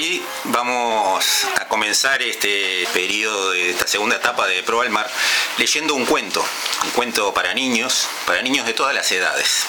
[0.00, 5.10] Hoy vamos a comenzar este periodo de esta segunda etapa de Pro al Mar
[5.56, 6.44] leyendo un cuento,
[6.84, 9.64] un cuento para niños, para niños de todas las edades.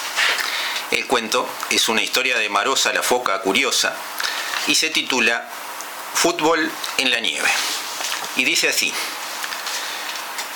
[0.92, 3.92] El cuento es una historia de Marosa la foca curiosa
[4.68, 5.48] y se titula
[6.14, 7.50] Fútbol en la nieve.
[8.36, 8.94] Y dice así: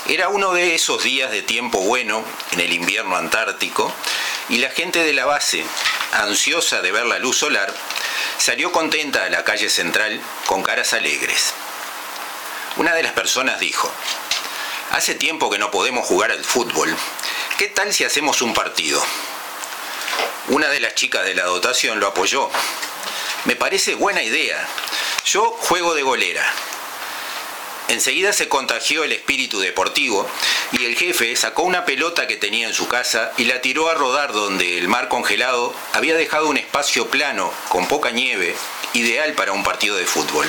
[0.06, 3.92] Era uno de esos días de tiempo bueno en el invierno antártico
[4.48, 5.64] y la gente de la base,
[6.12, 7.74] ansiosa de ver la luz solar,
[8.38, 11.52] salió contenta a la calle central con caras alegres.
[12.76, 13.90] Una de las personas dijo,
[14.90, 16.94] hace tiempo que no podemos jugar al fútbol,
[17.58, 19.04] ¿qué tal si hacemos un partido?
[20.48, 22.50] Una de las chicas de la dotación lo apoyó.
[23.44, 24.68] Me parece buena idea.
[25.24, 26.44] Yo juego de golera.
[27.88, 30.26] Enseguida se contagió el espíritu deportivo
[30.72, 33.94] y el jefe sacó una pelota que tenía en su casa y la tiró a
[33.94, 38.56] rodar donde el mar congelado había dejado un espacio plano con poca nieve,
[38.94, 40.46] ideal para un partido de fútbol.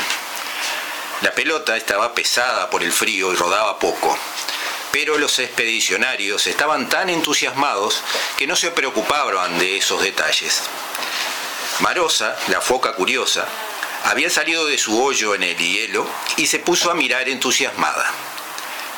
[1.22, 4.18] La pelota estaba pesada por el frío y rodaba poco,
[4.92, 8.02] pero los expedicionarios estaban tan entusiasmados
[8.38, 10.62] que no se preocupaban de esos detalles.
[11.82, 13.46] Marosa, la foca curiosa,
[14.06, 18.08] había salido de su hoyo en el hielo y se puso a mirar entusiasmada.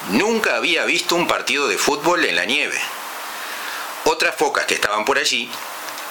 [0.10, 2.78] Nunca había visto un partido de fútbol en la nieve.
[4.04, 5.50] Otras focas que estaban por allí,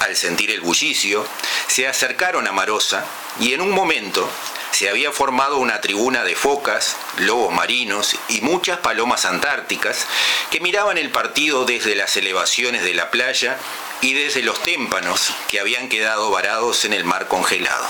[0.01, 1.27] al sentir el bullicio,
[1.67, 3.05] se acercaron a Marosa
[3.39, 4.29] y en un momento
[4.73, 10.07] se había formado una tribuna de focas, lobos marinos y muchas palomas antárticas
[10.51, 13.59] que miraban el partido desde las elevaciones de la playa
[14.01, 17.87] y desde los témpanos que habían quedado varados en el mar congelado.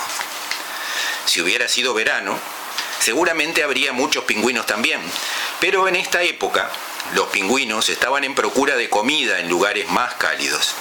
[1.27, 2.39] Si hubiera sido verano,
[3.01, 5.01] seguramente habría muchos pingüinos también,
[5.61, 6.71] pero en esta época
[7.15, 10.75] los pingüinos estaban en procura de comida en lugares más cálidos.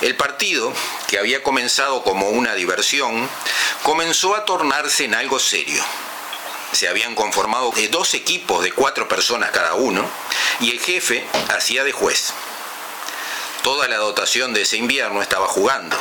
[0.00, 0.72] El partido,
[1.08, 3.28] que había comenzado como una diversión,
[3.82, 5.82] comenzó a tornarse en algo serio.
[6.72, 10.08] Se habían conformado dos equipos de cuatro personas cada uno
[10.60, 12.32] y el jefe hacía de juez.
[13.62, 15.96] Toda la dotación de ese invierno estaba jugando.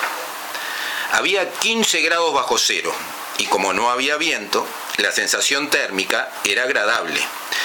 [1.13, 2.93] Había 15 grados bajo cero
[3.37, 4.65] y como no había viento,
[4.97, 7.21] la sensación térmica era agradable.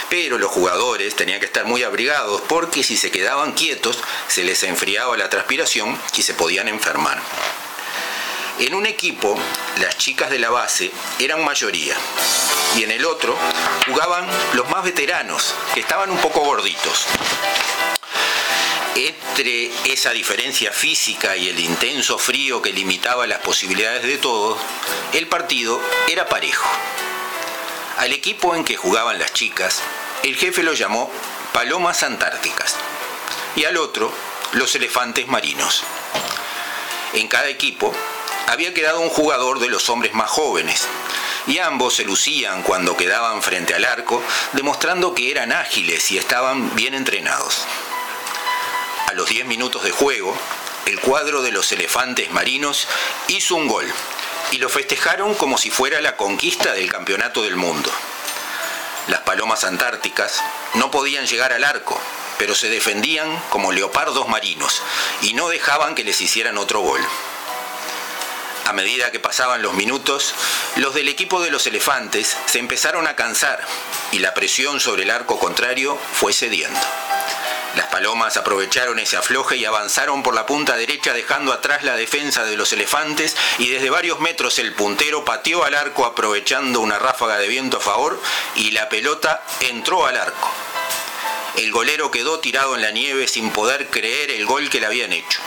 [0.09, 4.63] Pero los jugadores tenían que estar muy abrigados porque si se quedaban quietos se les
[4.63, 7.21] enfriaba la transpiración y se podían enfermar.
[8.59, 9.39] En un equipo,
[9.81, 11.97] las chicas de la base eran mayoría
[12.77, 13.37] y en el otro
[13.87, 17.07] jugaban los más veteranos, que estaban un poco gorditos
[18.95, 24.59] entre esa diferencia física y el intenso frío que limitaba las posibilidades de todos,
[25.13, 26.69] el partido era parejo.
[27.99, 29.81] Al equipo en que jugaban las chicas,
[30.23, 31.11] el jefe lo llamó
[31.53, 32.77] Palomas Antárticas
[33.57, 34.13] y al otro
[34.53, 35.85] los elefantes marinos.
[37.15, 37.95] En cada equipo
[38.47, 40.87] había quedado un jugador de los hombres más jóvenes,
[41.47, 44.23] y ambos se lucían cuando quedaban frente al arco,
[44.53, 47.67] demostrando que eran ágiles y estaban bien entrenados.
[49.13, 50.35] A los 10 minutos de juego,
[50.87, 52.89] el cuadro de los elefantes marinos
[53.29, 53.85] hizo un gol
[54.53, 57.93] y lo festejaron como si fuera la conquista del campeonato del mundo.
[59.09, 60.43] Las palomas antárticas
[60.77, 62.01] no podían llegar al arco,
[62.39, 64.81] pero se defendían como leopardos marinos
[65.21, 67.03] y no dejaban que les hicieran otro gol.
[68.65, 70.35] A medida que pasaban los minutos,
[70.77, 73.61] los del equipo de los elefantes se empezaron a cansar
[74.11, 76.81] y la presión sobre el arco contrario fue cediendo.
[77.77, 82.45] Las palomas aprovecharon ese afloje y avanzaron por la punta derecha dejando atrás la defensa
[82.45, 87.39] de los elefantes y desde varios metros el puntero pateó al arco aprovechando una ráfaga
[87.39, 88.21] de viento a favor
[88.57, 90.51] y la pelota entró al arco.
[91.57, 95.13] El golero quedó tirado en la nieve sin poder creer el gol que le habían
[95.13, 95.41] hecho.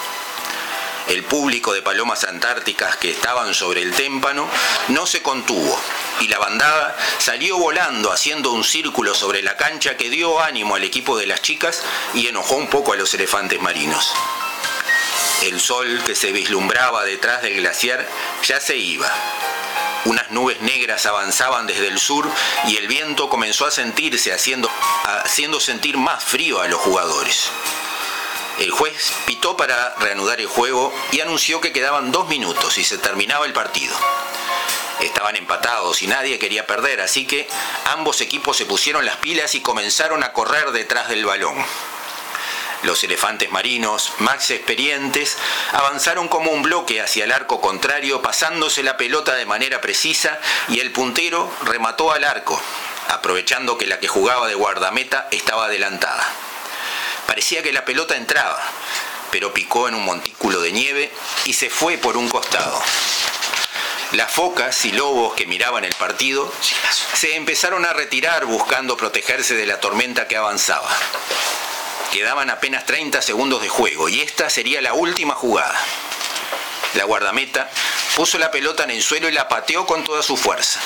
[1.07, 4.47] El público de palomas antárticas que estaban sobre el témpano
[4.88, 5.80] no se contuvo
[6.22, 10.84] y la bandada salió volando haciendo un círculo sobre la cancha que dio ánimo al
[10.84, 11.84] equipo de las chicas
[12.14, 14.14] y enojó un poco a los elefantes marinos.
[15.44, 18.07] El sol que se vislumbraba detrás del glaciar
[18.44, 19.12] ya se iba.
[20.06, 22.30] Unas nubes negras avanzaban desde el sur
[22.68, 24.69] y el viento comenzó a sentirse haciendo,
[25.04, 27.50] haciendo sentir más frío a los jugadores.
[28.60, 32.98] El juez pitó para reanudar el juego y anunció que quedaban dos minutos y se
[32.98, 33.95] terminaba el partido.
[35.00, 37.47] Estaban empatados y nadie quería perder, así que
[37.86, 41.63] ambos equipos se pusieron las pilas y comenzaron a correr detrás del balón.
[42.83, 45.38] Los elefantes marinos, más experientes,
[45.71, 50.39] avanzaron como un bloque hacia el arco contrario, pasándose la pelota de manera precisa
[50.69, 52.62] y el puntero remató al arco,
[53.09, 56.31] aprovechando que la que jugaba de guardameta estaba adelantada.
[57.25, 58.62] Parecía que la pelota entraba,
[59.31, 61.12] pero picó en un montículo de nieve
[61.45, 62.81] y se fue por un costado.
[64.12, 66.52] Las focas y lobos que miraban el partido
[67.13, 70.90] se empezaron a retirar buscando protegerse de la tormenta que avanzaba.
[72.12, 75.75] Quedaban apenas 30 segundos de juego y esta sería la última jugada.
[76.94, 77.69] La guardameta
[78.16, 80.80] puso la pelota en el suelo y la pateó con toda su fuerza.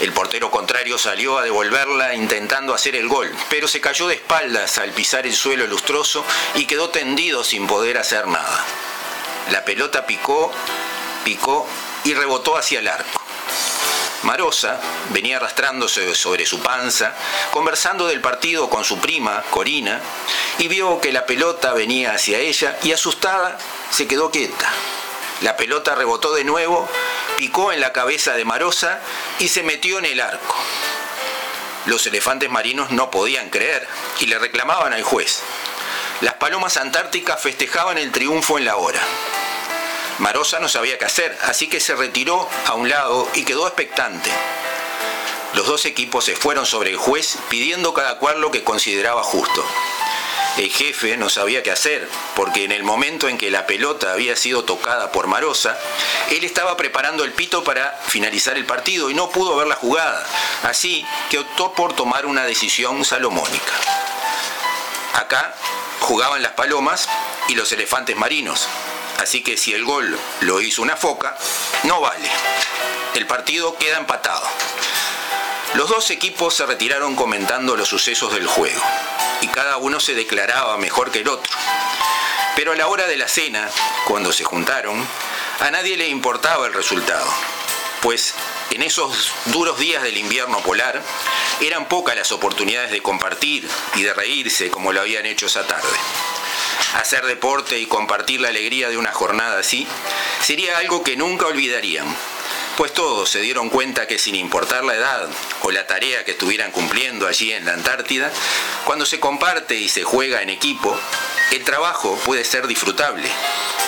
[0.00, 4.78] El portero contrario salió a devolverla intentando hacer el gol, pero se cayó de espaldas
[4.78, 6.24] al pisar el suelo lustroso
[6.54, 8.64] y quedó tendido sin poder hacer nada.
[9.50, 10.52] La pelota picó,
[11.24, 11.66] picó
[12.04, 13.20] y rebotó hacia el arco.
[14.22, 14.80] Marosa
[15.10, 17.14] venía arrastrándose sobre su panza,
[17.50, 20.00] conversando del partido con su prima, Corina,
[20.58, 23.56] y vio que la pelota venía hacia ella y asustada
[23.90, 24.70] se quedó quieta.
[25.42, 26.88] La pelota rebotó de nuevo,
[27.36, 29.00] picó en la cabeza de Marosa
[29.38, 30.56] y se metió en el arco.
[31.86, 33.86] Los elefantes marinos no podían creer
[34.18, 35.42] y le reclamaban al juez.
[36.20, 39.00] Las palomas antárticas festejaban el triunfo en la hora.
[40.18, 44.30] Marosa no sabía qué hacer, así que se retiró a un lado y quedó expectante.
[45.54, 49.64] Los dos equipos se fueron sobre el juez pidiendo cada cual lo que consideraba justo.
[50.56, 54.34] El jefe no sabía qué hacer, porque en el momento en que la pelota había
[54.34, 55.78] sido tocada por Marosa,
[56.30, 60.26] él estaba preparando el pito para finalizar el partido y no pudo ver la jugada,
[60.64, 63.72] así que optó por tomar una decisión salomónica.
[65.14, 65.54] Acá
[66.00, 67.08] jugaban las palomas
[67.46, 68.68] y los elefantes marinos,
[69.18, 71.36] así que si el gol lo hizo una foca,
[71.84, 72.28] no vale.
[73.14, 74.42] El partido queda empatado.
[75.74, 78.80] Los dos equipos se retiraron comentando los sucesos del juego
[79.40, 81.52] y cada uno se declaraba mejor que el otro.
[82.56, 83.68] Pero a la hora de la cena,
[84.06, 85.06] cuando se juntaron,
[85.60, 87.28] a nadie le importaba el resultado,
[88.00, 88.34] pues
[88.70, 91.02] en esos duros días del invierno polar
[91.60, 95.88] eran pocas las oportunidades de compartir y de reírse como lo habían hecho esa tarde.
[96.94, 99.86] Hacer deporte y compartir la alegría de una jornada así
[100.42, 102.06] sería algo que nunca olvidarían,
[102.76, 105.28] pues todos se dieron cuenta que sin importar la edad
[105.62, 108.32] o la tarea que estuvieran cumpliendo allí en la Antártida,
[108.84, 110.98] cuando se comparte y se juega en equipo,
[111.50, 113.28] el trabajo puede ser disfrutable.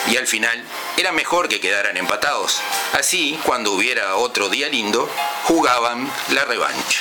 [0.08, 0.64] Y al final
[0.96, 2.60] era mejor que quedaran empatados.
[2.92, 5.08] Así, cuando hubiera otro día lindo,
[5.44, 7.00] jugaban la revancha.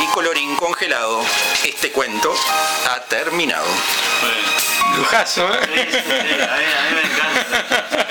[0.00, 1.22] Y colorín congelado,
[1.64, 2.34] este cuento
[2.90, 3.66] ha terminado.
[4.96, 5.60] Lujazo, ¿eh?
[5.64, 8.04] Sí, sí, sí, a mí, a mí me encanta.